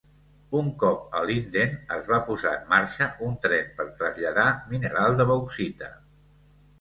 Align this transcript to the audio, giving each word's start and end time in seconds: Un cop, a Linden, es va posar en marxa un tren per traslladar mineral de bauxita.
Un 0.59 0.69
cop, 0.83 1.01
a 1.17 1.19
Linden, 1.31 1.75
es 1.97 2.07
va 2.11 2.17
posar 2.29 2.53
en 2.59 2.65
marxa 2.71 3.09
un 3.27 3.35
tren 3.43 3.69
per 3.81 3.85
traslladar 3.99 4.47
mineral 4.73 5.19
de 5.21 5.29
bauxita. 5.33 5.91